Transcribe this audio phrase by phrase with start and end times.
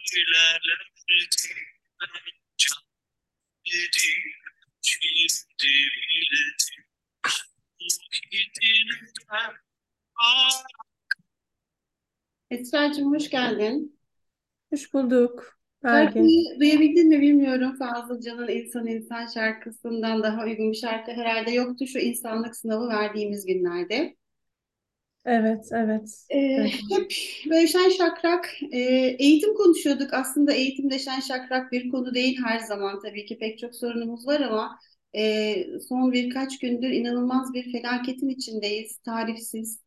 [0.00, 0.84] söylerlerdi
[2.00, 2.08] ben
[2.56, 2.82] can
[3.66, 4.32] dedim
[4.82, 5.06] şimdi
[8.32, 9.52] bildim muhitinden
[12.50, 14.00] Esra'cığım hoş geldin.
[14.70, 16.06] Hoş bulduk Belgin.
[16.06, 17.76] Şarkıyı duyabildin mi bilmiyorum.
[17.78, 24.16] Fazılca'nın İnsan İnsan şarkısından daha uygun bir şarkı herhalde yoktu şu insanlık sınavı verdiğimiz günlerde.
[25.24, 26.26] Evet, evet.
[26.30, 26.72] Ee, Evet.
[26.90, 27.12] hep
[27.50, 28.78] böyle şen şakrak e,
[29.18, 30.14] eğitim konuşuyorduk.
[30.14, 34.40] Aslında eğitimde şen şakrak bir konu değil her zaman tabii ki pek çok sorunumuz var
[34.40, 34.78] ama
[35.16, 35.54] e,
[35.88, 38.98] son birkaç gündür inanılmaz bir felaketin içindeyiz.
[38.98, 39.80] Tarifsiz.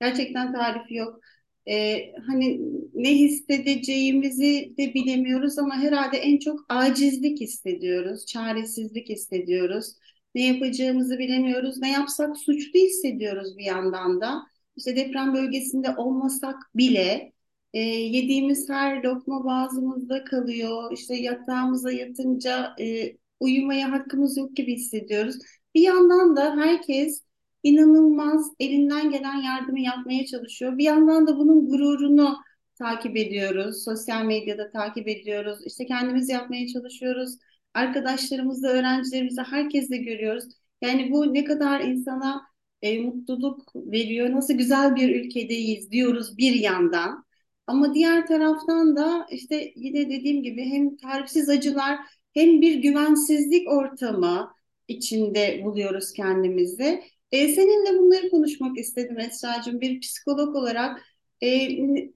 [0.00, 1.20] Gerçekten tarifi yok.
[1.68, 2.60] E, hani
[2.94, 9.86] ne hissedeceğimizi de bilemiyoruz ama herhalde en çok acizlik hissediyoruz, çaresizlik hissediyoruz.
[10.34, 11.78] Ne yapacağımızı bilemiyoruz.
[11.78, 14.42] Ne yapsak suçlu hissediyoruz bir yandan da
[14.76, 17.32] işte deprem bölgesinde olmasak bile
[17.74, 20.92] e, yediğimiz her lokma boğazımızda kalıyor.
[20.92, 25.36] İşte yatağımıza yatınca e, uyumaya hakkımız yok gibi hissediyoruz.
[25.74, 27.22] Bir yandan da herkes
[27.62, 30.78] inanılmaz elinden gelen yardımı yapmaya çalışıyor.
[30.78, 32.36] Bir yandan da bunun gururunu
[32.78, 33.84] takip ediyoruz.
[33.84, 35.58] Sosyal medyada takip ediyoruz.
[35.66, 37.38] İşte kendimiz yapmaya çalışıyoruz.
[37.74, 40.44] Arkadaşlarımızla, öğrencilerimizle, herkesle görüyoruz.
[40.82, 42.49] Yani bu ne kadar insana
[42.82, 44.32] e, mutluluk veriyor.
[44.32, 47.24] Nasıl güzel bir ülkedeyiz diyoruz bir yandan.
[47.66, 51.98] Ama diğer taraftan da işte yine dediğim gibi hem tarifsiz acılar
[52.34, 54.50] hem bir güvensizlik ortamı
[54.88, 57.02] içinde buluyoruz kendimizi.
[57.32, 59.80] E, seninle bunları konuşmak istedim Esra'cığım.
[59.80, 61.00] Bir psikolog olarak
[61.40, 61.48] e,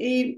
[0.00, 0.36] e,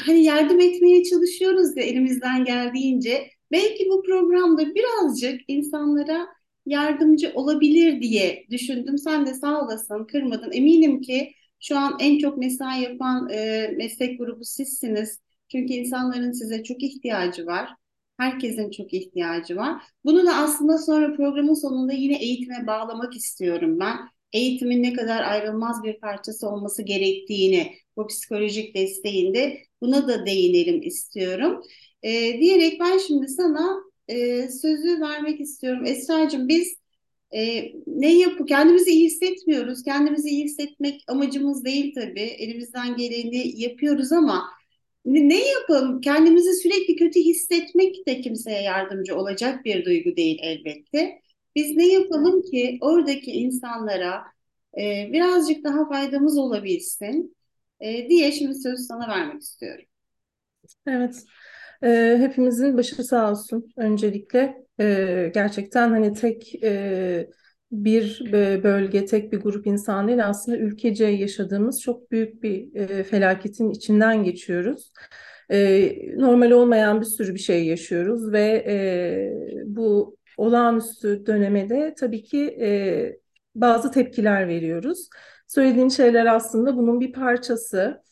[0.00, 3.30] hani yardım etmeye çalışıyoruz ya elimizden geldiğince.
[3.52, 6.26] Belki bu programda birazcık insanlara
[6.66, 8.98] yardımcı olabilir diye düşündüm.
[8.98, 10.52] Sen de sağ olasın, kırmadın.
[10.52, 15.20] Eminim ki şu an en çok mesai yapan e, meslek grubu sizsiniz.
[15.48, 17.70] Çünkü insanların size çok ihtiyacı var.
[18.18, 19.82] Herkesin çok ihtiyacı var.
[20.04, 23.96] Bunu da aslında sonra programın sonunda yine eğitime bağlamak istiyorum ben.
[24.32, 31.62] Eğitimin ne kadar ayrılmaz bir parçası olması gerektiğini, bu psikolojik desteğinde buna da değinelim istiyorum.
[32.02, 33.76] E, diyerek ben şimdi sana
[34.08, 35.84] e, sözü vermek istiyorum.
[35.86, 36.76] Esra'cığım biz
[37.36, 39.82] e, ne yapı kendimizi iyi hissetmiyoruz.
[39.82, 42.20] Kendimizi iyi hissetmek amacımız değil tabii.
[42.20, 44.44] Elimizden geleni yapıyoruz ama
[45.04, 46.00] ne, ne yapalım?
[46.00, 51.20] Kendimizi sürekli kötü hissetmek de kimseye yardımcı olacak bir duygu değil elbette.
[51.56, 54.24] Biz ne yapalım ki oradaki insanlara
[54.78, 57.36] e, birazcık daha faydamız olabilsin
[57.80, 59.84] e, diye şimdi sözü sana vermek istiyorum.
[60.86, 61.24] Evet.
[61.84, 64.64] Ee, hepimizin başı sağ olsun öncelikle.
[64.80, 67.28] Ee, gerçekten hani tek e,
[67.72, 73.04] bir e, bölge, tek bir grup insan değil aslında ülkece yaşadığımız çok büyük bir e,
[73.04, 74.92] felaketin içinden geçiyoruz.
[75.50, 82.22] E, normal olmayan bir sürü bir şey yaşıyoruz ve e, bu olağanüstü döneme de tabii
[82.22, 83.18] ki e,
[83.54, 85.08] bazı tepkiler veriyoruz.
[85.48, 88.02] Söylediğin şeyler aslında bunun bir parçası.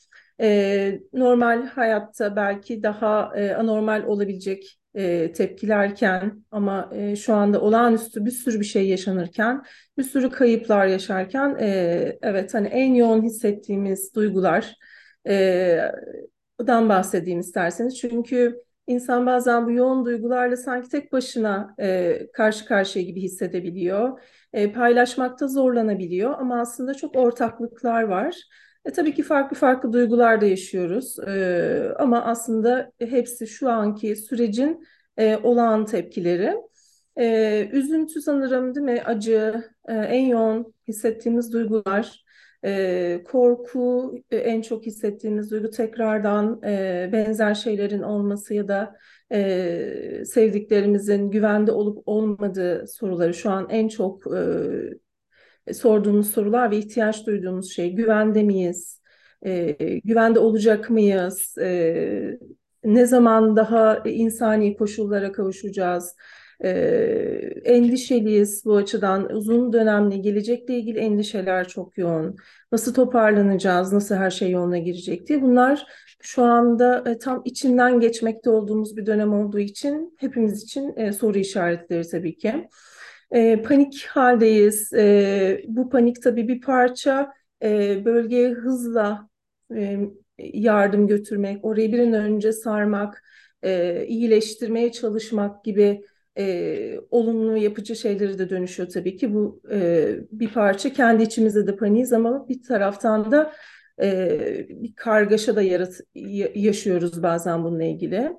[0.40, 8.24] E, normal hayatta belki daha e, anormal olabilecek e, tepkilerken ama e, şu anda olağanüstü
[8.24, 9.62] bir sürü bir şey yaşanırken,
[9.98, 14.74] bir sürü kayıplar yaşarken e, evet hani en yoğun hissettiğimiz duygular
[15.28, 15.78] e,
[16.66, 17.98] dan bahsedeyim isterseniz.
[17.98, 18.56] Çünkü
[18.86, 24.20] insan bazen bu yoğun duygularla sanki tek başına e, karşı karşıya gibi hissedebiliyor.
[24.52, 28.36] E, paylaşmakta zorlanabiliyor ama aslında çok ortaklıklar var.
[28.84, 34.84] E, tabii ki farklı farklı duygular da yaşıyoruz e, ama aslında hepsi şu anki sürecin
[35.16, 36.54] e, olağan tepkileri.
[37.18, 39.02] E, üzüntü sanırım değil mi?
[39.04, 42.24] Acı, e, en yoğun hissettiğimiz duygular.
[42.64, 48.96] E, korku e, en çok hissettiğimiz duygu tekrardan e, benzer şeylerin olması ya da
[49.32, 54.40] e, sevdiklerimizin güvende olup olmadığı soruları şu an en çok e,
[55.72, 59.00] sorduğumuz sorular ve ihtiyaç duyduğumuz şey güvende miyiz?
[59.46, 59.72] E,
[60.04, 61.58] güvende olacak mıyız?
[61.58, 62.38] E,
[62.84, 66.16] ne zaman daha insani koşullara kavuşacağız?
[66.64, 66.70] E,
[67.64, 69.34] endişeliyiz bu açıdan.
[69.34, 72.36] Uzun dönemli gelecekle ilgili endişeler çok yoğun.
[72.72, 73.92] Nasıl toparlanacağız?
[73.92, 75.42] Nasıl her şey yoluna girecek diye.
[75.42, 75.86] Bunlar
[76.22, 81.38] şu anda e, tam içinden geçmekte olduğumuz bir dönem olduğu için hepimiz için e, soru
[81.38, 82.68] işaretleri tabii ki.
[83.34, 84.92] E, panik haldeyiz.
[84.92, 87.32] E, bu panik tabii bir parça
[87.62, 89.28] e, bölgeye hızla
[89.76, 89.98] e,
[90.38, 93.22] yardım götürmek, orayı bir an önce sarmak,
[93.62, 96.04] e, iyileştirmeye çalışmak gibi
[96.38, 99.34] e, olumlu yapıcı şeyleri de dönüşüyor tabii ki.
[99.34, 103.52] Bu e, bir parça kendi içimizde de paniğiz ama bir taraftan da
[104.02, 106.00] e, bir kargaşa da yarat
[106.54, 108.32] yaşıyoruz bazen bununla ilgili.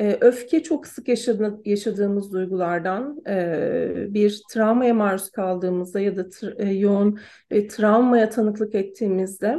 [0.00, 6.26] E, öfke çok sık yaşadı, yaşadığımız duygulardan e, bir travmaya maruz kaldığımızda ya da
[6.58, 7.20] e, yoğun
[7.50, 9.56] e, travmaya tanıklık ettiğimizde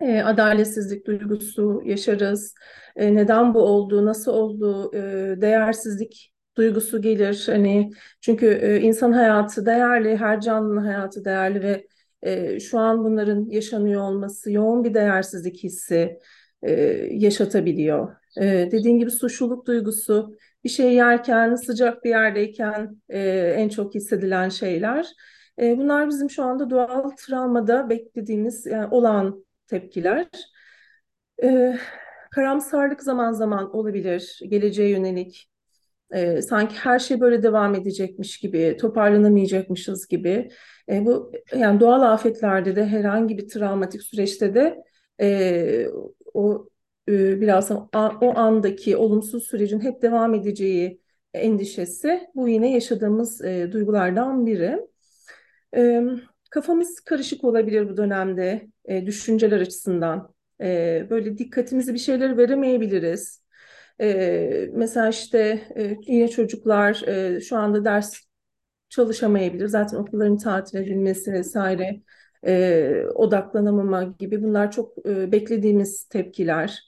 [0.00, 2.54] e, adaletsizlik duygusu yaşarız.
[2.96, 5.00] E, neden bu oldu, nasıl oldu, e,
[5.40, 7.42] değersizlik duygusu gelir.
[7.46, 7.90] Hani
[8.20, 11.86] çünkü e, insan hayatı değerli, her canlının hayatı değerli ve
[12.22, 16.18] e, şu an bunların yaşanıyor olması yoğun bir değersizlik hissi
[16.66, 16.72] e,
[17.12, 18.16] yaşatabiliyor.
[18.40, 23.20] E, dediğin gibi suçluluk duygusu, bir şey yerken, sıcak bir yerdeyken e,
[23.56, 25.06] en çok hissedilen şeyler.
[25.60, 30.26] E, bunlar bizim şu anda doğal travmada beklediğimiz yani olan tepkiler.
[32.30, 35.50] Karamsarlık zaman zaman olabilir, geleceğe yönelik.
[36.10, 40.50] E, sanki her şey böyle devam edecekmiş gibi, toparlanamayacakmışız gibi.
[40.88, 44.76] E, bu yani doğal afetlerde de herhangi bir travmatik süreçte de
[45.20, 45.86] e,
[46.36, 46.68] o
[47.08, 47.70] e, biraz
[48.20, 51.00] o andaki olumsuz sürecin hep devam edeceği
[51.34, 54.80] endişesi bu yine yaşadığımız e, duygulardan biri.
[55.76, 56.02] E,
[56.50, 60.34] kafamız karışık olabilir bu dönemde e, düşünceler açısından.
[60.60, 63.42] E, böyle dikkatimizi bir şeyler veremeyebiliriz.
[64.00, 65.38] E, mesela işte
[65.76, 68.14] e, yine çocuklar e, şu anda ders
[68.88, 69.66] çalışamayabilir.
[69.66, 72.00] Zaten okulların tatil edilmesi vesaire
[72.46, 76.82] e, odaklanamama gibi bunlar çok e, beklediğimiz tepkiler.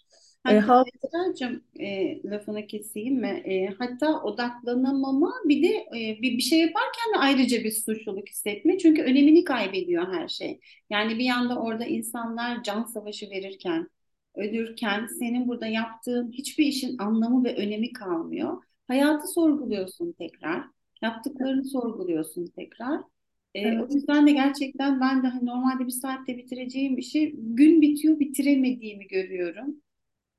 [0.49, 3.43] E, hatta Esra'cığım e, lafını keseyim mi?
[3.45, 8.79] E, hatta odaklanamama bir de e, bir, bir şey yaparken de ayrıca bir suçluluk hissetme.
[8.79, 10.61] Çünkü önemini kaybediyor her şey.
[10.91, 13.89] Yani bir yanda orada insanlar can savaşı verirken,
[14.35, 18.63] ölürken senin burada yaptığın hiçbir işin anlamı ve önemi kalmıyor.
[18.89, 20.65] Hayatı sorguluyorsun tekrar.
[21.03, 23.01] Yaptıklarını sorguluyorsun tekrar.
[23.55, 23.91] E, evet.
[23.91, 29.07] O yüzden de gerçekten ben de hani normalde bir saatte bitireceğim şey gün bitiyor bitiremediğimi
[29.07, 29.77] görüyorum.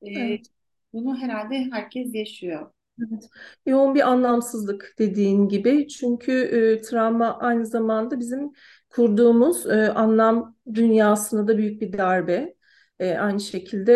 [0.01, 0.45] Evet.
[0.93, 2.71] Bunu herhalde herkes yaşıyor.
[2.99, 3.29] Evet.
[3.65, 5.87] Yoğun bir anlamsızlık dediğin gibi.
[5.87, 8.51] Çünkü e, travma aynı zamanda bizim
[8.89, 12.55] kurduğumuz e, anlam dünyasına da büyük bir darbe.
[12.99, 13.93] E, aynı şekilde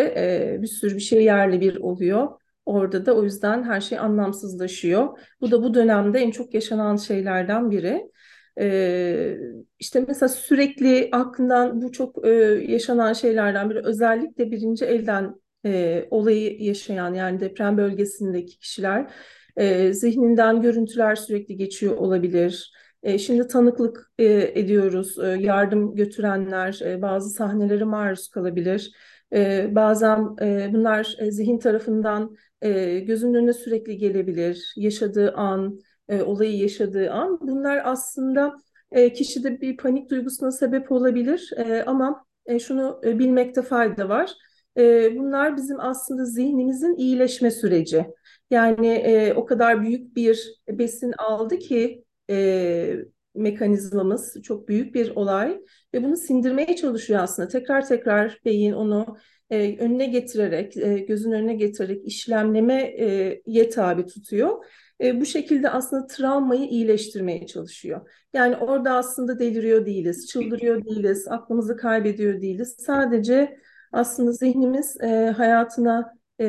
[0.56, 2.28] e, bir sürü bir şey yerli bir oluyor.
[2.66, 5.18] Orada da o yüzden her şey anlamsızlaşıyor.
[5.40, 8.10] Bu da bu dönemde en çok yaşanan şeylerden biri.
[8.60, 9.36] Ee,
[9.78, 12.30] işte mesela sürekli aklından bu çok e,
[12.68, 15.34] yaşanan şeylerden biri özellikle birinci elden
[15.66, 19.10] e, olayı yaşayan yani deprem bölgesindeki kişiler
[19.56, 22.72] e, zihninden görüntüler sürekli geçiyor olabilir.
[23.02, 24.24] E, şimdi tanıklık e,
[24.60, 25.18] ediyoruz.
[25.18, 28.92] E, yardım götürenler e, bazı sahnelere maruz kalabilir.
[29.32, 34.72] E, bazen e, bunlar e, zihin tarafından e, gözünün önüne sürekli gelebilir.
[34.76, 37.38] Yaşadığı an, e, olayı yaşadığı an.
[37.40, 38.56] Bunlar aslında
[38.90, 41.50] e, kişide bir panik duygusuna sebep olabilir.
[41.56, 44.30] E, ama e, şunu e, bilmekte fayda var
[44.78, 48.06] e, bunlar bizim aslında zihnimizin iyileşme süreci.
[48.50, 52.96] Yani e, o kadar büyük bir besin aldı ki e,
[53.34, 55.60] mekanizmamız çok büyük bir olay
[55.94, 57.48] ve bunu sindirmeye çalışıyor aslında.
[57.48, 59.16] Tekrar tekrar beyin onu
[59.50, 64.64] e, önüne getirerek, e, gözün önüne getirerek işlemlemeye tabi tutuyor.
[65.00, 68.10] E, bu şekilde aslında travmayı iyileştirmeye çalışıyor.
[68.32, 72.76] Yani orada aslında deliriyor değiliz, çıldırıyor değiliz, aklımızı kaybediyor değiliz.
[72.78, 73.58] Sadece
[73.92, 76.46] aslında zihnimiz e, hayatına e,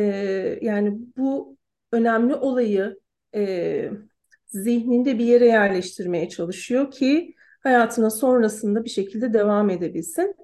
[0.62, 1.58] yani bu
[1.92, 3.00] önemli olayı
[3.36, 3.90] e,
[4.48, 10.36] zihninde bir yere yerleştirmeye çalışıyor ki hayatına sonrasında bir şekilde devam edebilsin.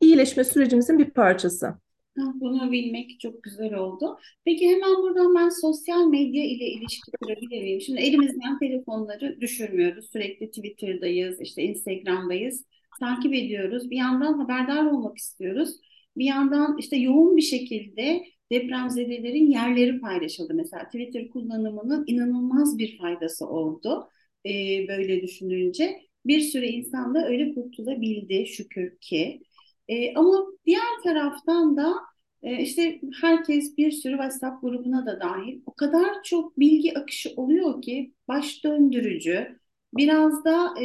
[0.00, 1.74] İyileşme sürecimizin bir parçası.
[2.16, 4.18] Bunu bilmek çok güzel oldu.
[4.44, 7.80] Peki hemen buradan ben sosyal medya ile ilişki kurabilir miyim?
[7.80, 10.10] Şimdi elimizden telefonları düşürmüyoruz.
[10.12, 12.64] Sürekli Twitter'dayız, işte Instagram'dayız.
[13.00, 13.90] Takip ediyoruz.
[13.90, 15.70] Bir yandan haberdar olmak istiyoruz.
[16.16, 20.54] Bir yandan işte yoğun bir şekilde depremzedelerin yerleri paylaşıldı.
[20.54, 24.08] Mesela Twitter kullanımının inanılmaz bir faydası oldu
[24.46, 24.50] e,
[24.88, 26.00] böyle düşününce.
[26.26, 29.42] Bir sürü insan da öyle kurtulabildi şükür ki.
[29.90, 31.94] E, ama diğer taraftan da
[32.42, 37.82] e, işte herkes bir sürü WhatsApp grubuna da dahil o kadar çok bilgi akışı oluyor
[37.82, 39.58] ki baş döndürücü.
[39.96, 40.84] Biraz da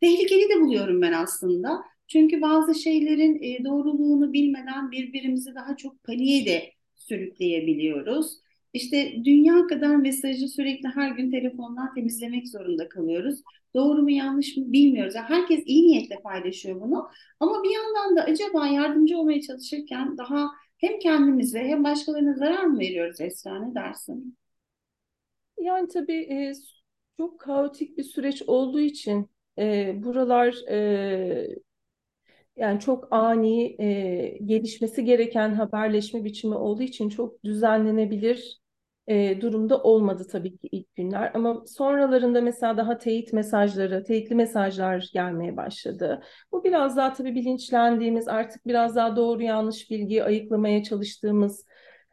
[0.00, 1.82] tehlikeli de buluyorum ben aslında.
[2.08, 8.38] Çünkü bazı şeylerin e, doğruluğunu bilmeden birbirimizi daha çok paniğe de sürükleyebiliyoruz.
[8.72, 13.40] İşte dünya kadar mesajı sürekli her gün telefondan temizlemek zorunda kalıyoruz.
[13.74, 15.14] Doğru mu yanlış mı bilmiyoruz.
[15.14, 17.08] Yani herkes iyi niyetle paylaşıyor bunu.
[17.40, 20.48] Ama bir yandan da acaba yardımcı olmaya çalışırken daha
[20.78, 24.36] hem kendimize hem başkalarına zarar mı veriyoruz Esra ne dersin?
[25.58, 26.52] Yani tabii e,
[27.16, 31.56] çok kaotik bir süreç olduğu için e, buralar e,
[32.58, 38.60] yani çok ani e, gelişmesi gereken haberleşme biçimi olduğu için çok düzenlenebilir
[39.06, 41.30] e, durumda olmadı tabii ki ilk günler.
[41.34, 46.22] Ama sonralarında mesela daha teyit mesajları, teyitli mesajlar gelmeye başladı.
[46.52, 51.66] Bu biraz daha tabii bilinçlendiğimiz, artık biraz daha doğru yanlış bilgiyi ayıklamaya çalıştığımız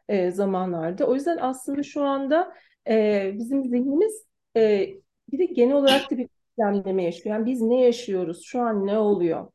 [0.08, 1.06] e, zamanlarda.
[1.06, 2.52] O yüzden aslında şu anda
[2.88, 4.26] e, bizim zihnimiz
[4.56, 4.88] e,
[5.32, 7.36] bir de genel olarak da bir düzenleme yaşıyor.
[7.36, 8.42] Yani biz ne yaşıyoruz?
[8.44, 9.48] Şu an ne oluyor?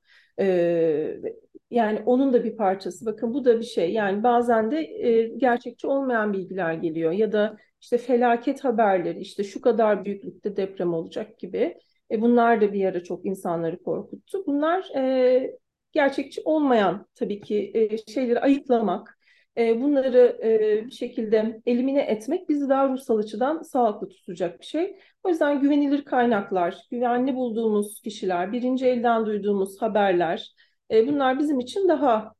[1.71, 3.05] Yani onun da bir parçası.
[3.05, 3.91] Bakın bu da bir şey.
[3.93, 9.61] Yani bazen de e, gerçekçi olmayan bilgiler geliyor ya da işte felaket haberleri, işte şu
[9.61, 11.77] kadar büyüklükte deprem olacak gibi.
[12.11, 14.43] E, bunlar da bir ara çok insanları korkuttu.
[14.47, 15.57] Bunlar e,
[15.91, 19.17] gerçekçi olmayan tabii ki e, şeyleri ayıklamak,
[19.57, 24.97] e, bunları e, bir şekilde elimine etmek bizi daha ruhsal açıdan sağlıklı tutacak bir şey.
[25.23, 30.55] O yüzden güvenilir kaynaklar, güvenli bulduğumuz kişiler, birinci elden duyduğumuz haberler,
[30.91, 32.33] e, bunlar bizim için daha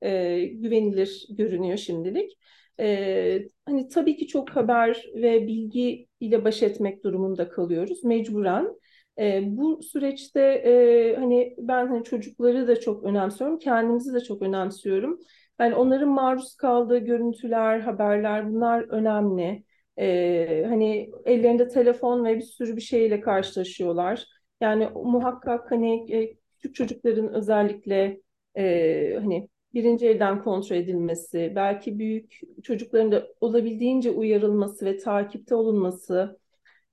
[0.53, 2.32] güvenilir görünüyor şimdilik.
[3.65, 8.68] hani tabii ki çok haber ve bilgi ile baş etmek durumunda kalıyoruz mecburen.
[9.41, 10.63] bu süreçte
[11.20, 15.20] hani ben hani çocukları da çok önemsiyorum, kendimizi de çok önemsiyorum.
[15.62, 19.63] Yani onların maruz kaldığı görüntüler, haberler bunlar önemli.
[19.98, 24.25] Ee, hani ellerinde telefon ve bir sürü bir şeyle karşılaşıyorlar.
[24.62, 28.22] Yani muhakkak hani e, küçük çocukların özellikle
[28.58, 36.39] e, hani birinci elden kontrol edilmesi, belki büyük çocukların da olabildiğince uyarılması ve takipte olunması,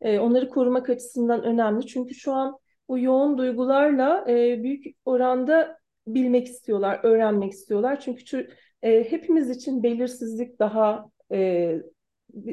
[0.00, 1.86] e, onları korumak açısından önemli.
[1.86, 2.58] Çünkü şu an
[2.88, 5.78] bu yoğun duygularla e, büyük oranda
[6.14, 8.00] bilmek istiyorlar, öğrenmek istiyorlar.
[8.00, 8.48] Çünkü
[8.82, 11.74] e, hepimiz için belirsizlik daha e,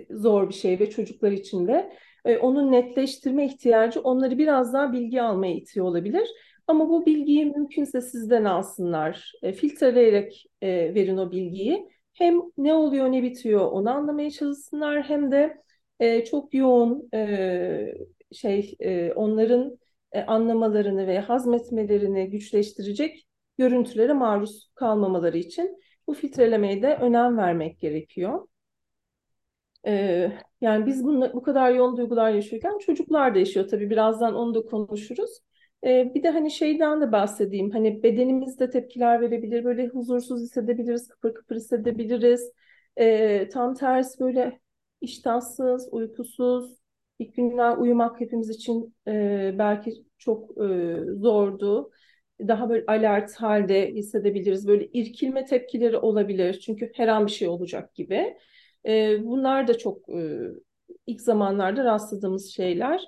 [0.09, 1.93] zor bir şey ve çocuklar için de.
[2.25, 6.29] E, onun netleştirme ihtiyacı onları biraz daha bilgi almaya itiyor olabilir.
[6.67, 9.31] Ama bu bilgiyi mümkünse sizden alsınlar.
[9.43, 11.89] E, filtreleyerek e, verin o bilgiyi.
[12.13, 15.57] Hem ne oluyor ne bitiyor onu anlamaya çalışsınlar hem de
[15.99, 17.93] e, çok yoğun e,
[18.31, 19.77] şey e, onların
[20.11, 23.25] e, anlamalarını ve hazmetmelerini güçleştirecek
[23.57, 28.47] görüntülere maruz kalmamaları için bu filtrelemeye de önem vermek gerekiyor.
[29.87, 30.31] Ee,
[30.61, 34.61] yani biz bunu, bu kadar yoğun duygular yaşıyorken çocuklar da yaşıyor tabii birazdan onu da
[34.61, 35.39] konuşuruz.
[35.85, 41.07] Ee, bir de hani şeyden de bahsedeyim hani bedenimiz de tepkiler verebilir böyle huzursuz hissedebiliriz
[41.07, 42.51] kıpır kıpır hissedebiliriz.
[42.97, 44.59] Ee, tam tersi böyle
[45.01, 46.77] iştahsız, uykusuz,
[47.19, 51.91] ilk günler uyumak hepimiz için e, belki çok e, zordu
[52.39, 54.67] daha böyle alert halde hissedebiliriz.
[54.67, 56.53] Böyle irkilme tepkileri olabilir.
[56.59, 58.37] Çünkü her an bir şey olacak gibi.
[58.87, 60.39] E, bunlar da çok e,
[61.07, 63.01] ilk zamanlarda rastladığımız şeyler.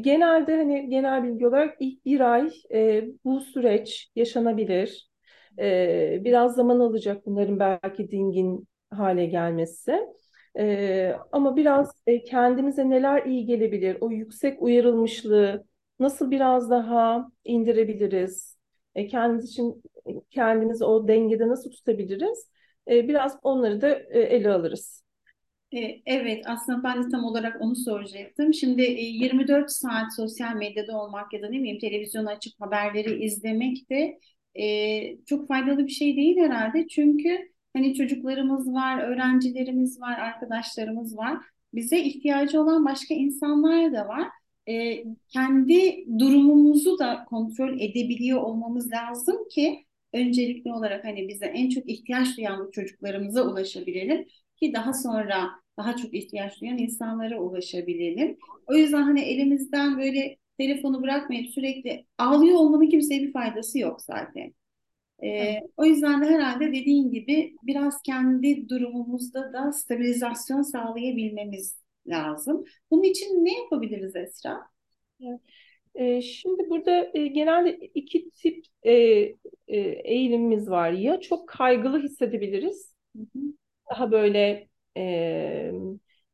[0.00, 5.08] Genelde hani genel bilgi olarak ilk bir ay e, bu süreç yaşanabilir.
[5.58, 10.00] E, biraz zaman alacak bunların belki dingin hale gelmesi.
[10.58, 15.64] E, ama biraz e, kendimize neler iyi gelebilir, o yüksek uyarılmışlığı
[16.00, 18.57] nasıl biraz daha indirebiliriz?
[18.94, 19.82] E, kendimiz için
[20.30, 22.50] kendimizi o dengede nasıl tutabiliriz?
[22.90, 25.02] E, biraz onları da e, ele alırız.
[26.06, 28.54] Evet, aslında ben de tam olarak onu soracaktım.
[28.54, 34.18] Şimdi 24 saat sosyal medyada olmak ya da ne bileyim televizyon açıp haberleri izlemek de
[35.26, 36.88] çok faydalı bir şey değil herhalde.
[36.88, 37.38] Çünkü
[37.76, 41.38] hani çocuklarımız var, öğrencilerimiz var, arkadaşlarımız var.
[41.74, 44.28] Bize ihtiyacı olan başka insanlar da var
[44.68, 51.88] e, kendi durumumuzu da kontrol edebiliyor olmamız lazım ki öncelikli olarak hani bize en çok
[51.88, 58.36] ihtiyaç duyan bu çocuklarımıza ulaşabilelim ki daha sonra daha çok ihtiyaç duyan insanlara ulaşabilelim.
[58.66, 64.54] O yüzden hani elimizden böyle telefonu bırakmayıp sürekli ağlıyor olmanın kimseye bir faydası yok zaten.
[65.22, 72.64] Ee, o yüzden de herhalde dediğin gibi biraz kendi durumumuzda da stabilizasyon sağlayabilmemiz lazım.
[72.90, 74.60] Bunun için ne yapabiliriz Esra?
[75.94, 80.90] E, şimdi burada e, genelde iki tip e, e, eğilimimiz var.
[80.90, 82.94] Ya çok kaygılı hissedebiliriz.
[83.16, 83.40] Hı hı.
[83.90, 84.68] Daha böyle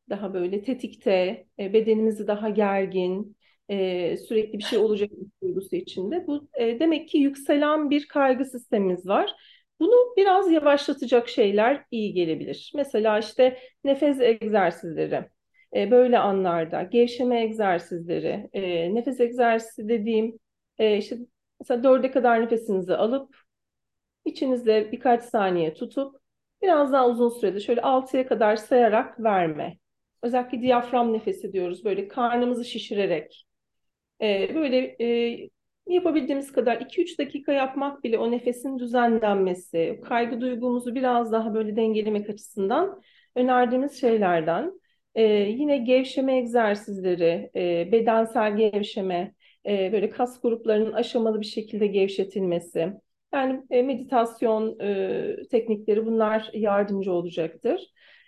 [0.09, 3.37] daha böyle tetikte, bedenimizi daha gergin,
[4.27, 5.09] sürekli bir şey olacak
[5.43, 6.27] duygusu içinde.
[6.27, 9.31] Bu demek ki yükselen bir kaygı sistemimiz var.
[9.79, 12.71] Bunu biraz yavaşlatacak şeyler iyi gelebilir.
[12.75, 15.25] Mesela işte nefes egzersizleri.
[15.75, 20.39] E, böyle anlarda gevşeme egzersizleri, e, nefes egzersizi dediğim
[20.77, 21.17] e, işte
[21.59, 23.35] mesela dörde kadar nefesinizi alıp
[24.25, 26.15] içinizde birkaç saniye tutup
[26.61, 29.77] biraz daha uzun sürede şöyle altıya kadar sayarak verme.
[30.23, 33.45] Özellikle diyafram nefesi diyoruz böyle karnımızı şişirerek.
[34.55, 34.97] böyle
[35.87, 42.29] yapabildiğimiz kadar 2-3 dakika yapmak bile o nefesin düzenlenmesi, kaygı duygumuzu biraz daha böyle dengelemek
[42.29, 43.01] açısından
[43.35, 44.79] önerdiğimiz şeylerden.
[45.15, 49.33] Ee, yine gevşeme egzersizleri, e, bedensel gevşeme,
[49.65, 52.93] e, böyle kas gruplarının aşamalı bir şekilde gevşetilmesi.
[53.33, 57.81] Yani e, meditasyon e, teknikleri bunlar yardımcı olacaktır.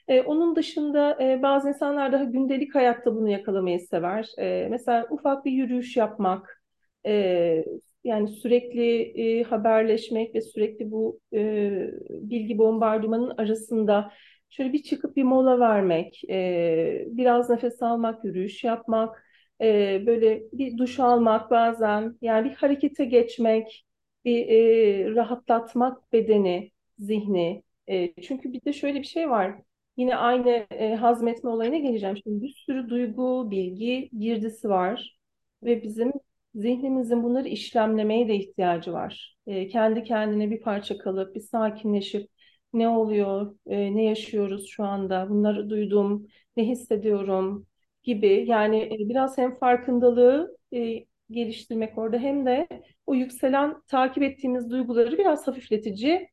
[0.08, 4.30] E, onun dışında e, bazı insanlar daha gündelik hayatta bunu yakalamayı sever.
[4.40, 6.64] E, mesela ufak bir yürüyüş yapmak,
[7.06, 7.66] e,
[8.04, 11.72] yani sürekli e, haberleşmek ve sürekli bu e,
[12.10, 14.12] bilgi bombardımanın arasında
[14.50, 19.24] şöyle bir çıkıp bir mola vermek, e, biraz nefes almak, yürüyüş yapmak,
[19.62, 23.86] e, böyle bir duş almak bazen, yani bir harekete geçmek,
[24.26, 27.64] bir e, rahatlatmak bedeni, zihni.
[27.90, 29.56] E, çünkü bir de şöyle bir şey var.
[29.98, 32.18] Yine aynı e, hazmetme olayına geleceğim.
[32.24, 35.18] Şimdi bir sürü duygu, bilgi girdisi var
[35.64, 36.12] ve bizim
[36.56, 39.38] zihnimizin bunları işlemlemeye de ihtiyacı var.
[39.48, 42.30] E, kendi kendine bir parça kalıp, bir sakinleşip
[42.80, 47.68] ne oluyor, e, ne yaşıyoruz şu anda, bunları duydum, ne hissediyorum
[48.04, 48.46] gibi.
[48.48, 52.68] Yani e, biraz hem farkındalığı e, geliştirmek orada hem de
[53.06, 56.30] o yükselen takip ettiğimiz duyguları biraz hafifletici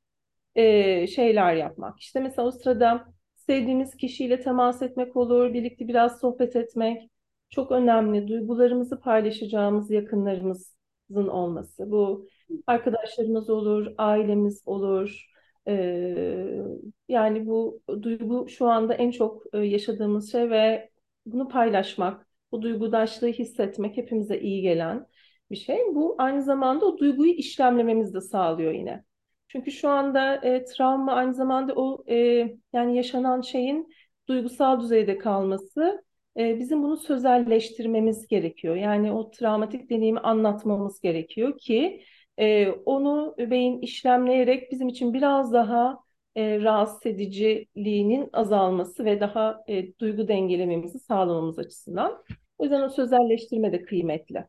[0.55, 2.01] e, şeyler yapmak.
[2.01, 3.05] İşte mesela o sırada
[3.37, 7.11] sevdiğimiz kişiyle temas etmek olur, birlikte biraz sohbet etmek
[7.51, 8.29] çok önemli.
[8.29, 11.91] Duygularımızı paylaşacağımız yakınlarımızın olması.
[11.91, 12.27] Bu
[12.67, 15.34] arkadaşlarımız olur, ailemiz olur.
[15.69, 16.59] Ee,
[17.09, 20.91] yani bu duygu şu anda en çok yaşadığımız şey ve
[21.27, 25.07] bunu paylaşmak, bu duygudaşlığı hissetmek hepimize iyi gelen
[25.51, 25.79] bir şey.
[25.95, 29.05] Bu aynı zamanda o duyguyu işlemlememizi de sağlıyor yine.
[29.49, 32.17] Çünkü şu anda e, travma aynı zamanda o e,
[32.73, 33.89] yani yaşanan şeyin
[34.29, 36.05] duygusal düzeyde kalması
[36.39, 38.77] e, bizim bunu sözelleştirmemiz gerekiyor.
[38.77, 42.05] Yani o travmatik deneyimi anlatmamız gerekiyor ki
[42.39, 45.99] e, onu beyin işlemleyerek bizim için biraz daha
[46.37, 52.25] e, rahatsız ediciliğinin azalması ve daha e, duygu dengelememizi sağlamamız açısından.
[52.59, 54.45] O yüzden o sözelleştirme de kıymetli.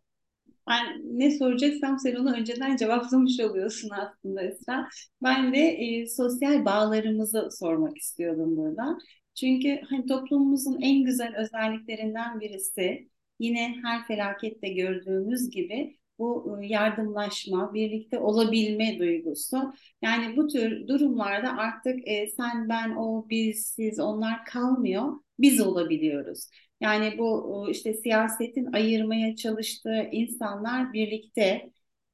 [0.69, 4.87] Ben ne soracaksam sen onu önceden cevaplamış oluyorsun aslında Esra.
[5.23, 8.97] Ben de e, sosyal bağlarımızı sormak istiyordum burada.
[9.35, 17.73] Çünkü hani toplumumuzun en güzel özelliklerinden birisi yine her felakette gördüğümüz gibi bu e, yardımlaşma,
[17.73, 19.73] birlikte olabilme duygusu.
[20.01, 25.13] Yani bu tür durumlarda artık e, sen, ben, o, biz, siz, onlar kalmıyor.
[25.39, 26.49] Biz olabiliyoruz.
[26.81, 31.71] Yani bu işte siyasetin ayırmaya çalıştığı insanlar birlikte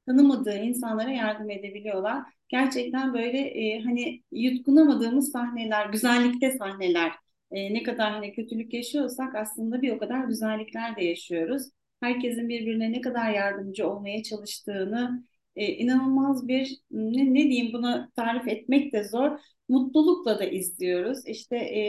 [0.07, 2.23] tanımadığı insanlara yardım edebiliyorlar.
[2.49, 7.11] Gerçekten böyle e, hani yutkunamadığımız sahneler, güzellikte sahneler.
[7.51, 11.63] E, ne kadar hani kötülük yaşıyorsak aslında bir o kadar güzellikler de yaşıyoruz.
[12.01, 15.23] Herkesin birbirine ne kadar yardımcı olmaya çalıştığını
[15.55, 19.39] e, inanılmaz bir ne, ne diyeyim bunu tarif etmek de zor.
[19.69, 21.27] Mutlulukla da izliyoruz.
[21.27, 21.81] İşte e,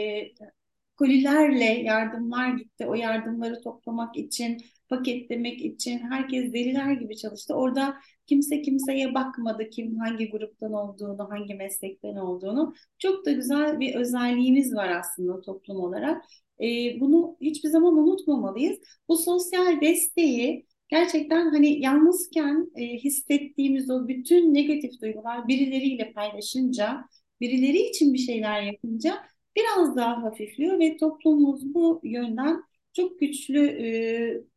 [0.97, 2.85] kolilerle yardımlar gitti.
[2.85, 4.57] O yardımları toplamak için,
[4.89, 7.53] paketlemek için herkes deliler gibi çalıştı.
[7.53, 7.95] Orada
[8.27, 12.73] kimse kimseye bakmadı kim hangi gruptan olduğunu, hangi meslekten olduğunu.
[12.99, 16.23] Çok da güzel bir özelliğimiz var aslında toplum olarak.
[16.61, 18.79] E, bunu hiçbir zaman unutmamalıyız.
[19.07, 27.05] Bu sosyal desteği gerçekten hani yalnızken e, hissettiğimiz o bütün negatif duygular birileriyle paylaşınca,
[27.41, 29.23] birileri için bir şeyler yapınca
[29.55, 32.63] biraz daha hafifliyor ve toplumumuz bu yönden
[32.93, 33.87] çok güçlü e,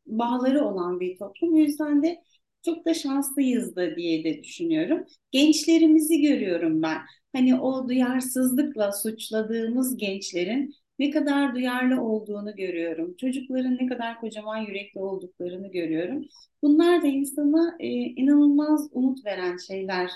[0.06, 1.54] bağları olan bir toplum.
[1.54, 2.22] O yüzden de
[2.64, 5.04] çok da şanslıyız da diye de düşünüyorum.
[5.30, 6.98] Gençlerimizi görüyorum ben.
[7.32, 13.16] Hani o duyarsızlıkla suçladığımız gençlerin ne kadar duyarlı olduğunu görüyorum.
[13.16, 16.24] Çocukların ne kadar kocaman yürekli olduklarını görüyorum.
[16.62, 20.10] Bunlar da insana e, inanılmaz umut veren şeyler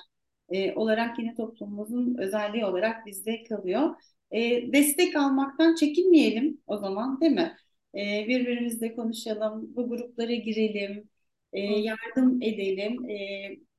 [0.49, 3.95] e, olarak yine toplumumuzun özelliği olarak bizde kalıyor.
[4.31, 7.57] E, destek almaktan çekinmeyelim o zaman değil mi?
[7.95, 11.09] E, birbirimizle konuşalım, bu gruplara girelim,
[11.53, 13.11] e, yardım edelim.
[13.11, 13.17] E,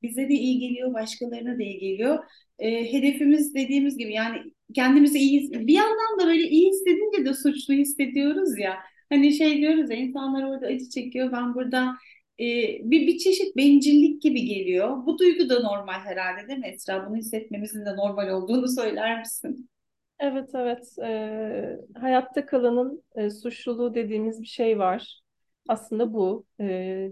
[0.02, 2.24] bize de iyi geliyor, başkalarına da iyi geliyor.
[2.60, 4.38] E, hedefimiz dediğimiz gibi yani
[4.76, 8.78] kendimizi iyi bir yandan da böyle iyi hissedince de suçlu hissediyoruz ya.
[9.10, 11.96] Hani şey diyoruz ya insanlar orada acı çekiyor ben burada
[12.40, 12.46] e,
[12.92, 15.06] bir, bir çeşit bencillik gibi geliyor.
[15.06, 17.10] Bu duygu da normal herhalde değil mi Esra?
[17.10, 19.70] Bunu hissetmemizin de normal olduğunu söyler misin?
[20.20, 25.21] Evet evet Ee, hayatta kalanın e, suçluluğu dediğimiz bir şey var.
[25.68, 26.64] Aslında bu e,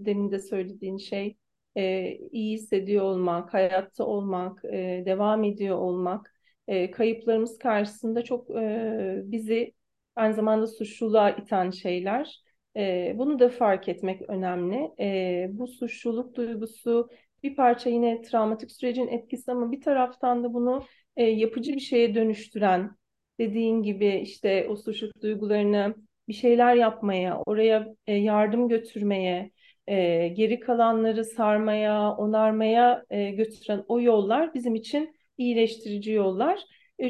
[0.02, 1.38] demin de söylediğin şey
[1.78, 6.34] e, iyi hissediyor olmak, hayatta olmak, e, devam ediyor olmak,
[6.68, 9.74] e, kayıplarımız karşısında çok e, bizi
[10.16, 12.44] aynı zamanda suçluluğa iten şeyler.
[12.78, 14.92] E, bunu da fark etmek önemli.
[15.00, 17.10] E, bu suçluluk duygusu
[17.44, 20.84] bir parça yine travmatik sürecin etkisi ama bir taraftan da bunu
[21.18, 22.92] e, yapıcı bir şeye dönüştüren,
[23.40, 25.96] dediğin gibi işte o suçluluk duygularını
[26.30, 29.52] bir şeyler yapmaya, oraya e, yardım götürmeye,
[29.88, 36.60] e, geri kalanları sarmaya, onarmaya e, götüren o yollar bizim için iyileştirici yollar.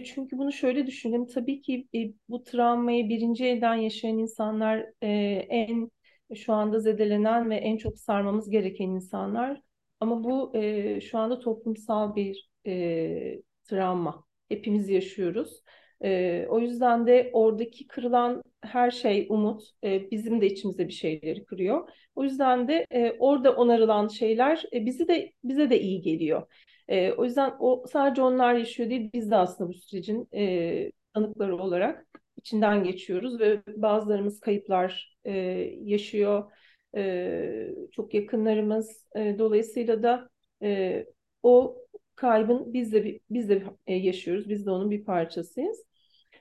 [0.06, 1.88] Çünkü bunu şöyle düşünelim, tabii ki
[2.30, 5.92] bu travmayı birinci elden yaşayan insanlar en
[6.36, 9.62] şu anda zedelenen ve en çok sarmamız gereken insanlar.
[10.00, 12.50] Ama bu e, şu anda toplumsal bir
[13.64, 14.24] travma.
[14.50, 15.64] Hepimiz yaşıyoruz.
[16.50, 21.90] O yüzden de oradaki kırılan her şey umut e, bizim de içimizde bir şeyleri kırıyor.
[22.16, 26.48] O yüzden de e, orada onarılan şeyler e, bizi de bize de iyi geliyor.
[26.88, 31.58] E, o yüzden o sadece onlar yaşıyor değil, biz de aslında bu sürecin e, tanıkları
[31.58, 32.06] olarak
[32.38, 35.32] içinden geçiyoruz ve bazılarımız kayıplar e,
[35.84, 36.52] yaşıyor.
[36.96, 40.30] E, çok yakınlarımız e, dolayısıyla da
[40.64, 41.06] e,
[41.44, 41.78] o
[42.16, 44.50] kaybın biz de biz de e, yaşıyoruz.
[44.50, 45.89] Biz de onun bir parçasıyız.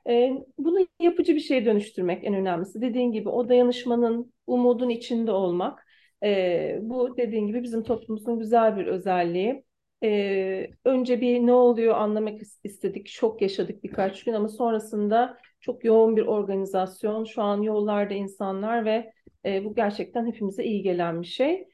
[0.09, 2.81] E, bunu yapıcı bir şeye dönüştürmek en önemlisi.
[2.81, 5.87] Dediğin gibi o dayanışmanın, umudun içinde olmak.
[6.25, 9.65] E, bu dediğin gibi bizim toplumumuzun güzel bir özelliği.
[10.05, 16.17] E, önce bir ne oluyor anlamak istedik, şok yaşadık birkaç gün ama sonrasında çok yoğun
[16.17, 17.25] bir organizasyon.
[17.25, 19.13] Şu an yollarda insanlar ve
[19.45, 21.69] e, bu gerçekten hepimize iyi gelen bir şey.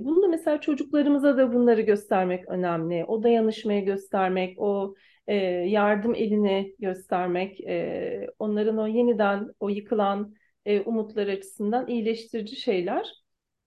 [0.00, 3.04] Bunu da mesela çocuklarımıza da bunları göstermek önemli.
[3.04, 4.94] O dayanışmayı göstermek, o
[5.26, 5.34] e,
[5.68, 10.34] yardım elini göstermek, e, onların o yeniden o yıkılan
[10.64, 13.12] e, umutları açısından iyileştirici şeyler.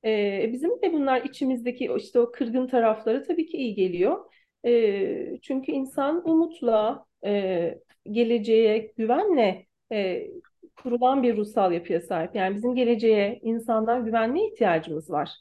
[0.05, 4.25] E, bizim de bunlar içimizdeki işte o kırgın tarafları tabii ki iyi geliyor.
[4.65, 7.79] E, çünkü insan umutla, e,
[8.11, 10.27] geleceğe güvenle e,
[10.75, 12.35] kurulan bir ruhsal yapıya sahip.
[12.35, 15.31] Yani bizim geleceğe, insandan güvenmeye ihtiyacımız var.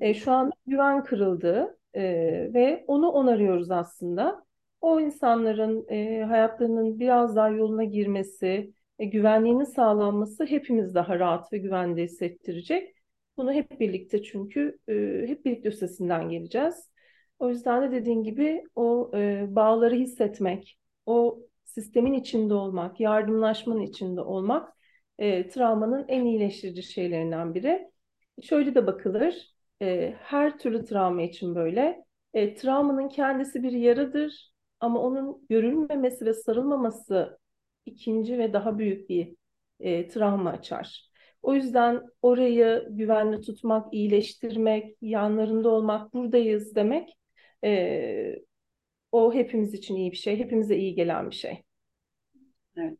[0.00, 2.02] E, şu an güven kırıldı e,
[2.54, 4.44] ve onu onarıyoruz aslında.
[4.82, 11.58] O insanların e, hayatlarının biraz daha yoluna girmesi, e, güvenliğinin sağlanması hepimiz daha rahat ve
[11.58, 12.96] güvende hissettirecek.
[13.36, 14.92] Bunu hep birlikte çünkü e,
[15.26, 16.90] hep birlikte üstesinden geleceğiz.
[17.38, 24.20] O yüzden de dediğin gibi o e, bağları hissetmek, o sistemin içinde olmak, yardımlaşmanın içinde
[24.20, 24.72] olmak
[25.18, 27.90] e, travmanın en iyileştirici şeylerinden biri.
[28.42, 32.04] Şöyle de bakılır, e, her türlü travma için böyle.
[32.34, 34.51] E, travmanın kendisi bir yaradır
[34.82, 37.38] ama onun görülmemesi ve sarılmaması
[37.86, 39.36] ikinci ve daha büyük bir
[39.80, 41.10] e, travma açar.
[41.42, 47.10] O yüzden orayı güvenli tutmak, iyileştirmek, yanlarında olmak, buradayız demek
[47.64, 48.36] e,
[49.12, 51.62] o hepimiz için iyi bir şey, hepimize iyi gelen bir şey.
[52.76, 52.98] Evet.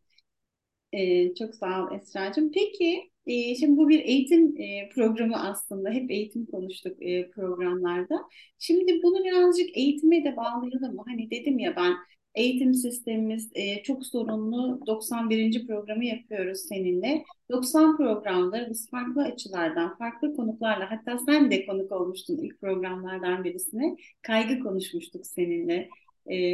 [0.93, 2.53] Ee, çok sağ ol Esra'cığım.
[2.53, 5.91] Peki, e, şimdi bu bir eğitim e, programı aslında.
[5.91, 8.15] Hep eğitim konuştuk e, programlarda.
[8.59, 11.03] Şimdi bunu birazcık eğitime de bağlayalım mı?
[11.07, 11.95] Hani dedim ya ben
[12.35, 15.67] eğitim sistemimiz e, çok sorunlu 91.
[15.67, 17.25] programı yapıyoruz seninle.
[17.51, 23.97] 90 programları biz farklı açılardan, farklı konuklarla hatta sen de konuk olmuştun ilk programlardan birisine.
[24.23, 25.89] Kaygı konuşmuştuk seninle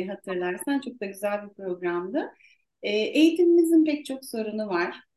[0.08, 0.80] hatırlarsan.
[0.80, 2.30] Çok da güzel bir programdı.
[2.82, 5.07] Eğitimimizin pek çok sorunu var.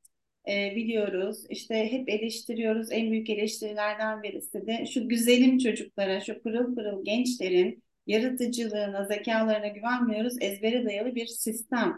[0.51, 1.45] E, biliyoruz.
[1.49, 2.91] İşte hep eleştiriyoruz.
[2.91, 10.33] En büyük eleştirilerden birisi de şu güzelim çocuklara, şu pırıl pırıl gençlerin yaratıcılığına, zekalarına güvenmiyoruz.
[10.41, 11.93] Ezbere dayalı bir sistem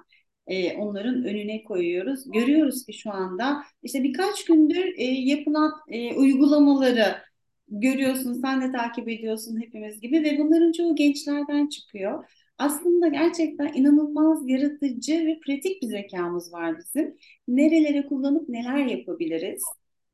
[0.47, 2.31] e, onların önüne koyuyoruz.
[2.31, 7.15] Görüyoruz ki şu anda işte birkaç gündür e, yapılan e, uygulamaları
[7.67, 12.23] görüyorsun, sen de takip ediyorsun hepimiz gibi ve bunların çoğu gençlerden çıkıyor.
[12.57, 17.17] Aslında gerçekten inanılmaz yaratıcı ve pratik bir zekamız var bizim.
[17.47, 19.63] Nerelere kullanıp neler yapabiliriz?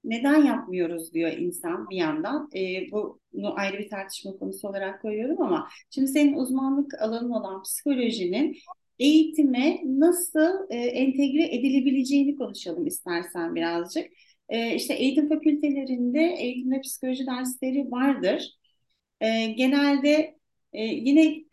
[0.03, 2.49] Neden yapmıyoruz diyor insan bir yandan.
[2.55, 8.57] E, bunu ayrı bir tartışma konusu olarak koyuyorum ama şimdi senin uzmanlık alanın olan psikolojinin
[8.99, 14.05] eğitime nasıl e, entegre edilebileceğini konuşalım istersen birazcık.
[14.49, 18.57] E, işte eğitim fakültelerinde eğitim ve psikoloji dersleri vardır.
[19.21, 20.38] E, genelde
[20.73, 21.43] e, yine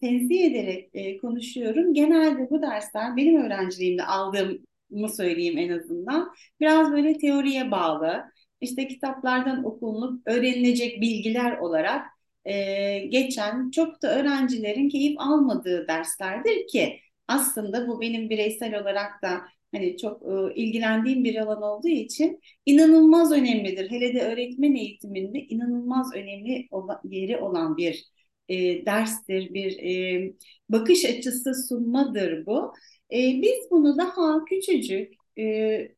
[0.00, 1.94] tenzih ederek e, konuşuyorum.
[1.94, 6.34] Genelde bu dersler benim öğrenciliğimde aldığımı söyleyeyim en azından.
[6.60, 8.24] Biraz böyle teoriye bağlı.
[8.60, 12.06] İşte kitaplardan okunup öğrenilecek bilgiler olarak
[12.44, 19.40] e, geçen çok da öğrencilerin keyif almadığı derslerdir ki aslında bu benim bireysel olarak da
[19.74, 23.90] hani çok e, ilgilendiğim bir alan olduğu için inanılmaz önemlidir.
[23.90, 28.08] Hele de öğretmen eğitiminde inanılmaz önemli olan, yeri olan bir
[28.48, 30.32] e, derstir, bir e,
[30.68, 32.72] bakış açısı sunmadır bu.
[33.12, 35.88] E, biz bunu daha küçücük, e,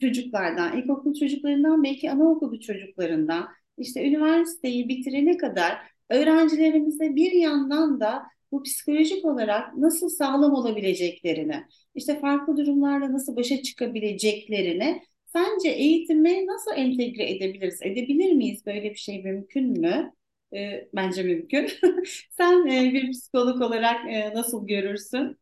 [0.00, 5.78] çocuklardan, ilkokul çocuklarından belki anaokulu çocuklarından işte üniversiteyi bitirene kadar
[6.10, 11.64] öğrencilerimize bir yandan da bu psikolojik olarak nasıl sağlam olabileceklerini,
[11.94, 17.78] işte farklı durumlarla nasıl başa çıkabileceklerini sence eğitime nasıl entegre edebiliriz?
[17.82, 18.66] Edebilir miyiz?
[18.66, 20.12] Böyle bir şey mümkün mü?
[20.54, 21.70] E, bence mümkün.
[22.30, 25.38] Sen e, bir psikolog olarak e, nasıl görürsün?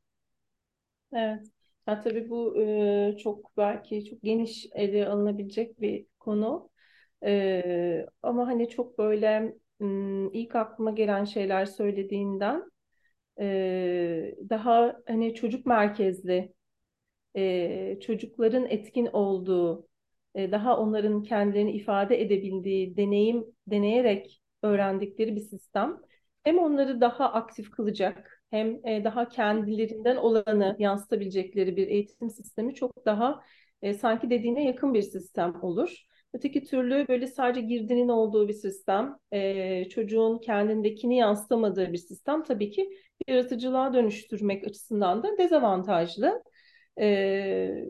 [1.12, 1.46] Evet.
[1.86, 2.62] Ya tabii bu
[3.14, 6.70] e, çok belki çok geniş ele alınabilecek bir konu.
[7.24, 9.54] E, ama hani çok böyle
[10.32, 12.70] ilk aklıma gelen şeyler söylediğinden
[13.40, 16.54] e, daha hani çocuk merkezli
[17.36, 19.88] e, çocukların etkin olduğu,
[20.34, 26.00] e, daha onların kendilerini ifade edebildiği, deneyim deneyerek öğrendikleri bir sistem.
[26.44, 33.06] Hem onları daha aktif kılacak, hem e, daha kendilerinden olanı yansıtabilecekleri bir eğitim sistemi çok
[33.06, 33.42] daha
[33.82, 35.96] e, sanki dediğine yakın bir sistem olur.
[36.34, 42.70] Öteki türlü böyle sadece girdinin olduğu bir sistem, e, çocuğun kendindekini yansıtamadığı bir sistem tabii
[42.70, 42.90] ki
[43.28, 46.42] yaratıcılığa dönüştürmek açısından da dezavantajlı.
[47.00, 47.06] Ee,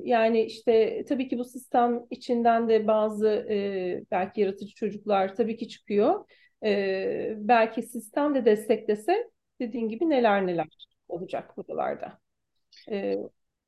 [0.04, 5.68] yani işte tabii ki bu sistem içinden de bazı e, belki yaratıcı çocuklar tabii ki
[5.68, 6.24] çıkıyor.
[6.64, 10.68] Ee, belki sistem de desteklese dediğin gibi neler neler
[11.09, 12.18] olacak buralarda.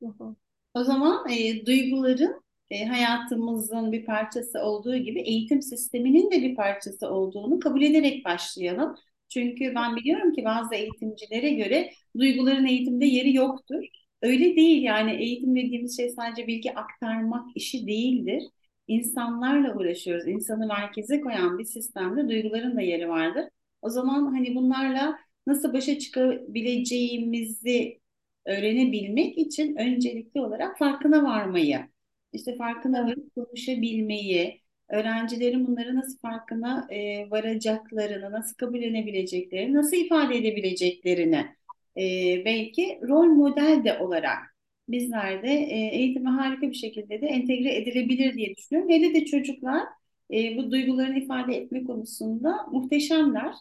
[0.02, 0.36] Hı.
[0.74, 7.10] O zaman e, duyguların e, hayatımızın bir parçası olduğu gibi eğitim sisteminin de bir parçası
[7.10, 8.96] olduğunu kabul ederek başlayalım.
[9.28, 13.84] Çünkü ben biliyorum ki bazı eğitimcilere göre duyguların eğitimde yeri yoktur.
[14.22, 18.42] Öyle değil yani eğitim dediğimiz şey sadece bilgi aktarmak işi değildir.
[18.88, 20.28] İnsanlarla uğraşıyoruz.
[20.28, 23.44] İnsanı merkeze koyan bir sistemde duyguların da yeri vardır.
[23.82, 28.00] O zaman hani bunlarla nasıl başa çıkabileceğimizi
[28.46, 31.80] öğrenebilmek için öncelikli olarak farkına varmayı,
[32.32, 41.46] işte farkına varıp konuşabilmeyi, öğrencilerin bunları nasıl farkına e, varacaklarını, nasıl kabullenebileceklerini, nasıl ifade edebileceklerini
[41.96, 42.02] e,
[42.44, 44.53] belki rol model de olarak
[44.88, 48.90] bizler de e, eğitime harika bir şekilde de entegre edilebilir diye düşünüyorum.
[48.90, 49.82] Hele de çocuklar
[50.32, 53.54] e, bu duygularını ifade etme konusunda muhteşemler.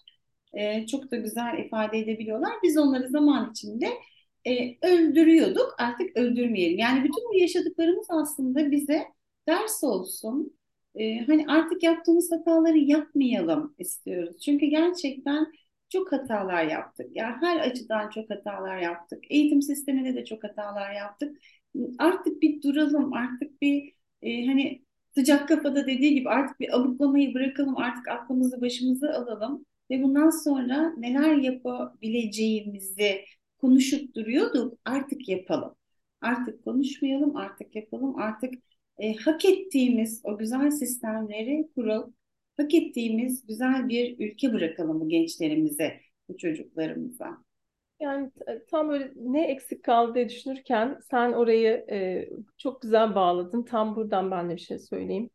[0.54, 2.52] E, çok da güzel ifade edebiliyorlar.
[2.64, 3.88] Biz onları zaman içinde
[4.48, 5.76] e, öldürüyorduk.
[5.80, 6.78] Artık öldürmeyelim.
[6.78, 9.04] Yani bütün bu yaşadıklarımız aslında bize
[9.48, 10.58] ders olsun.
[10.96, 14.40] E, hani artık yaptığımız hataları yapmayalım istiyoruz.
[14.46, 15.48] Çünkü gerçekten
[15.94, 17.08] çok hatalar yaptık.
[17.12, 19.24] Yani her açıdan çok hatalar yaptık.
[19.30, 21.38] Eğitim sisteminde de çok hatalar yaptık.
[22.00, 24.84] Artık bir duralım, artık bir e, hani
[25.16, 30.94] sıcak kafada dediği gibi artık bir abuklamayı bırakalım, artık aklımızı başımıza alalım ve bundan sonra
[30.98, 33.22] neler yapabileceğimizi
[33.58, 35.76] konuşup duruyorduk, artık yapalım.
[36.22, 38.54] Artık konuşmayalım, artık yapalım, artık
[38.98, 42.16] e, hak ettiğimiz o güzel sistemleri kuralım
[42.58, 47.38] hak ettiğimiz güzel bir ülke bırakalım bu gençlerimize, bu çocuklarımıza.
[48.00, 48.32] Yani
[48.72, 53.64] tam böyle ne eksik kaldı diye düşünürken sen orayı e, çok güzel bağladın.
[53.64, 55.30] Tam buradan ben de bir şey söyleyeyim.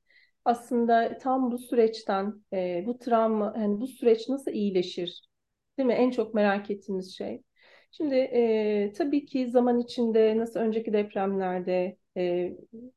[0.45, 5.29] Aslında tam bu süreçten, e, bu travma, yani bu süreç nasıl iyileşir?
[5.79, 5.93] Değil mi?
[5.95, 7.43] En çok merak ettiğimiz şey.
[7.91, 12.53] Şimdi e, tabii ki zaman içinde nasıl önceki depremlerde e,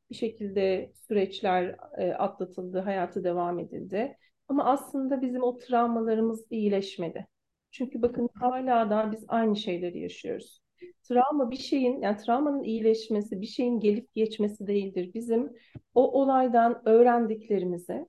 [0.10, 4.18] bir şekilde süreçler e, atlatıldı, hayatı devam edildi.
[4.48, 7.28] Ama aslında bizim o travmalarımız iyileşmedi.
[7.72, 10.62] Çünkü bakın hala da biz aynı şeyleri yaşıyoruz.
[11.04, 15.12] Travma bir şeyin, yani travmanın iyileşmesi, bir şeyin gelip geçmesi değildir.
[15.14, 15.54] Bizim
[15.94, 18.08] o olaydan öğrendiklerimizi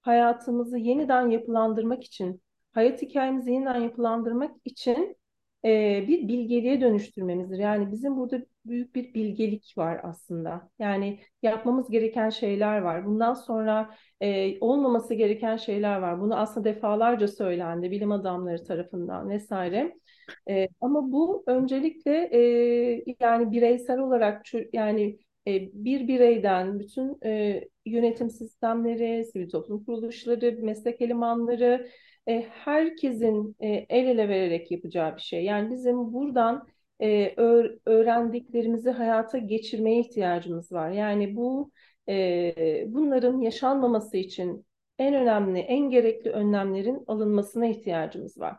[0.00, 5.16] hayatımızı yeniden yapılandırmak için, hayat hikayemizi yeniden yapılandırmak için
[5.64, 7.58] e, bir bilgeliğe dönüştürmemizdir.
[7.58, 10.70] Yani bizim burada büyük bir bilgelik var aslında.
[10.78, 13.06] Yani yapmamız gereken şeyler var.
[13.06, 16.20] Bundan sonra e, olmaması gereken şeyler var.
[16.20, 19.94] Bunu aslında defalarca söylendi bilim adamları tarafından vesaire.
[20.50, 22.40] E, ama bu öncelikle e,
[23.20, 24.42] yani bireysel olarak
[24.72, 25.18] yani
[25.48, 31.88] e, bir bireyden bütün e, yönetim sistemleri, sivil toplum kuruluşları, meslek elemanları,
[32.28, 35.44] e, herkesin e, el ele vererek yapacağı bir şey.
[35.44, 36.68] Yani bizim buradan
[37.02, 37.34] e,
[37.86, 40.90] öğrendiklerimizi hayata geçirmeye ihtiyacımız var.
[40.90, 41.70] Yani bu
[42.08, 44.66] e, bunların yaşanmaması için
[44.98, 48.56] en önemli, en gerekli önlemlerin alınmasına ihtiyacımız var.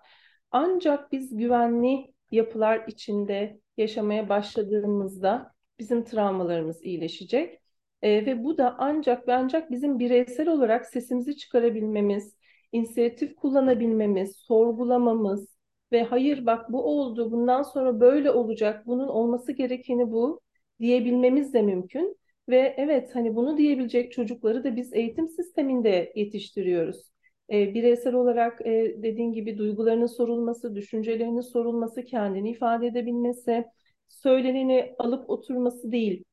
[0.51, 7.59] Ancak biz güvenli yapılar içinde yaşamaya başladığımızda bizim travmalarımız iyileşecek.
[8.01, 12.35] E, ve bu da ancak ve ancak bizim bireysel olarak sesimizi çıkarabilmemiz,
[12.71, 15.57] inisiyatif kullanabilmemiz, sorgulamamız
[15.91, 20.41] ve hayır bak bu oldu, bundan sonra böyle olacak, bunun olması gerekeni bu
[20.79, 22.19] diyebilmemiz de mümkün.
[22.49, 27.11] Ve evet hani bunu diyebilecek çocukları da biz eğitim sisteminde yetiştiriyoruz.
[27.51, 33.65] E, bireysel olarak e, dediğin gibi duygularının sorulması, düşüncelerinin sorulması, kendini ifade edebilmesi,
[34.07, 36.23] söyleneni alıp oturması değil,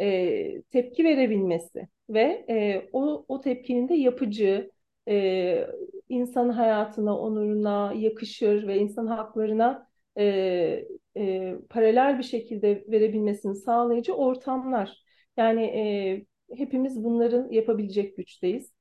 [0.00, 4.70] e, tepki verebilmesi ve e, o, o tepkinin de yapıcı,
[5.08, 5.66] e,
[6.08, 10.24] insan hayatına, onuruna yakışır ve insan haklarına e,
[11.16, 15.04] e, paralel bir şekilde verebilmesini sağlayıcı ortamlar.
[15.36, 18.72] Yani e, hepimiz bunların yapabilecek güçteyiz.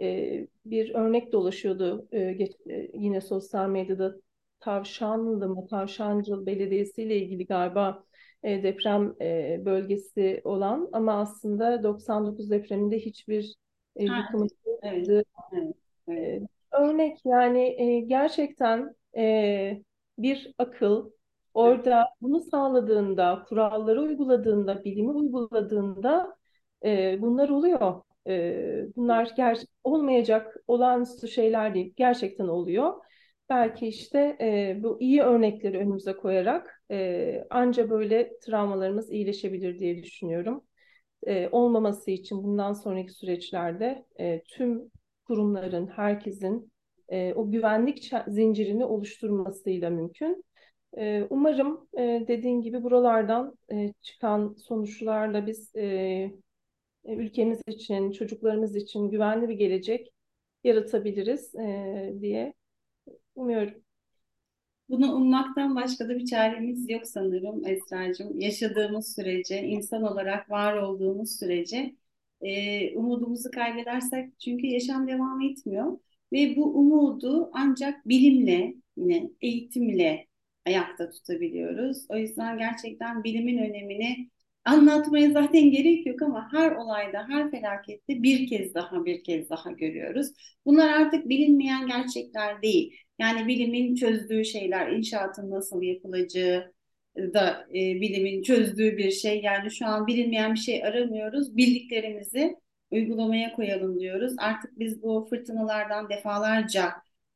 [0.00, 4.16] E, bir örnek dolaşıyordu e, geç, e, yine sosyal medyada
[4.60, 8.04] Tavşanlı mı, Tavşancıl Belediyesi ile ilgili galiba
[8.42, 13.56] e, deprem e, bölgesi olan ama aslında 99 depreminde hiçbir
[13.96, 14.48] e, Ha, yıkım
[14.82, 15.08] evet,
[15.52, 15.76] evet,
[16.08, 16.42] evet.
[16.72, 19.82] örnek yani e, gerçekten e,
[20.18, 21.10] bir akıl
[21.54, 26.36] orada bunu sağladığında, kuralları uyguladığında, bilimi uyguladığında
[26.84, 28.02] e, bunlar oluyor.
[28.28, 32.94] E, bunlar ger olmayacak olağanüstü şeyler değil, gerçekten oluyor.
[33.50, 40.64] Belki işte e, bu iyi örnekleri önümüze koyarak e, anca böyle travmalarımız iyileşebilir diye düşünüyorum.
[41.26, 44.90] E, olmaması için bundan sonraki süreçlerde e, tüm
[45.24, 46.72] kurumların, herkesin
[47.08, 50.44] e, o güvenlik zincirini oluşturmasıyla mümkün.
[50.98, 56.30] E, umarım e, dediğin gibi buralardan e, çıkan sonuçlarla biz e,
[57.04, 60.12] ülkemiz için, çocuklarımız için güvenli bir gelecek
[60.64, 62.54] yaratabiliriz e, diye
[63.34, 63.85] umuyorum.
[64.88, 68.40] Bunu ummaktan başka da bir çaremiz yok sanırım Esra'cığım.
[68.40, 71.94] Yaşadığımız sürece, insan olarak var olduğumuz sürece
[72.40, 75.98] e, umudumuzu kaybedersek çünkü yaşam devam etmiyor.
[76.32, 80.26] Ve bu umudu ancak bilimle, yine eğitimle
[80.66, 82.06] ayakta tutabiliyoruz.
[82.08, 84.30] O yüzden gerçekten bilimin önemini
[84.66, 89.70] anlatmaya zaten gerek yok ama her olayda, her felakette bir kez daha bir kez daha
[89.72, 90.28] görüyoruz.
[90.66, 92.96] Bunlar artık bilinmeyen gerçekler değil.
[93.18, 96.72] Yani bilimin çözdüğü şeyler, inşaatın nasıl yapılacağı
[97.16, 99.40] da e, bilimin çözdüğü bir şey.
[99.42, 101.56] Yani şu an bilinmeyen bir şey aramıyoruz.
[101.56, 102.56] Bildiklerimizi
[102.90, 104.34] uygulamaya koyalım diyoruz.
[104.38, 106.92] Artık biz bu fırtınalardan defalarca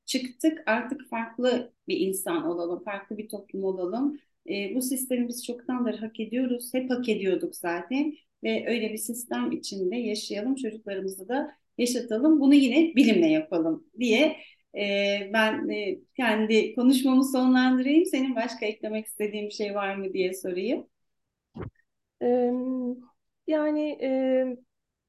[0.07, 0.63] çıktık.
[0.67, 4.19] Artık farklı bir insan olalım, farklı bir toplum olalım.
[4.51, 6.75] E, bu sistemi biz çoktandır hak ediyoruz.
[6.75, 8.15] Hep hak ediyorduk zaten.
[8.45, 10.55] Ve öyle bir sistem içinde yaşayalım.
[10.55, 12.41] Çocuklarımızı da yaşatalım.
[12.41, 14.37] Bunu yine bilimle yapalım diye
[14.77, 18.07] e, ben e, kendi konuşmamı sonlandırayım.
[18.07, 20.87] Senin başka eklemek istediğin bir şey var mı diye sorayım.
[23.47, 24.11] Yani e,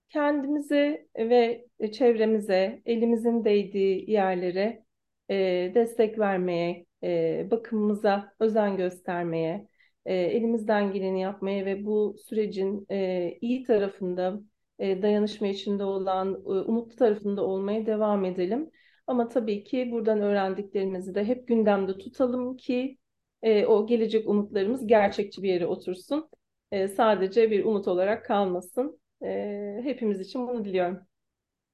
[0.10, 4.86] kendimize ve çevremize, elimizin değdiği yerlere
[5.30, 5.36] e,
[5.76, 9.68] destek vermeye, e, bakımımıza özen göstermeye,
[10.06, 14.42] e, elimizden geleni yapmaya ve bu sürecin e, iyi tarafında,
[14.80, 18.70] e, dayanışma içinde olan, e, umutlu tarafında olmaya devam edelim.
[19.08, 22.98] Ama tabii ki buradan öğrendiklerimizi de hep gündemde tutalım ki
[23.42, 26.30] e, o gelecek umutlarımız gerçekçi bir yere otursun.
[26.72, 29.00] E, sadece bir umut olarak kalmasın.
[29.24, 31.00] E, hepimiz için bunu diliyorum.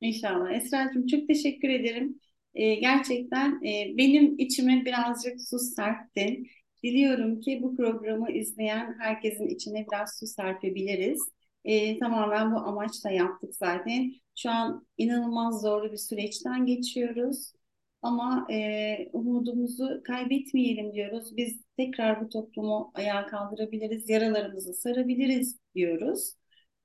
[0.01, 0.51] İnşallah.
[0.51, 2.19] Esra'cığım çok teşekkür ederim.
[2.57, 6.47] E, gerçekten e, benim içime birazcık su serptin.
[6.83, 11.21] Diliyorum ki bu programı izleyen herkesin içine biraz su serpebiliriz.
[11.65, 14.13] E, tamamen bu amaçla yaptık zaten.
[14.35, 17.53] Şu an inanılmaz zorlu bir süreçten geçiyoruz.
[18.01, 21.37] Ama e, umudumuzu kaybetmeyelim diyoruz.
[21.37, 26.33] Biz tekrar bu toplumu ayağa kaldırabiliriz, yaralarımızı sarabiliriz diyoruz.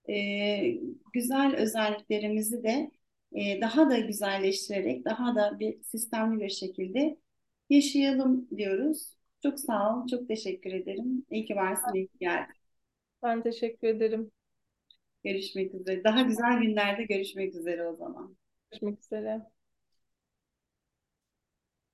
[0.08, 0.14] E,
[1.12, 2.90] güzel özelliklerimizi de
[3.34, 7.18] e, daha da güzelleştirerek, daha da bir sistemli bir şekilde
[7.70, 9.12] yaşayalım diyoruz.
[9.42, 11.26] Çok sağ ol, çok teşekkür ederim.
[11.30, 12.54] İyi ki varsın, iyi ki geldin.
[13.22, 14.32] Ben teşekkür ederim.
[15.24, 16.04] Görüşmek üzere.
[16.04, 18.36] Daha güzel günlerde görüşmek üzere o zaman.
[18.70, 19.42] Görüşmek üzere.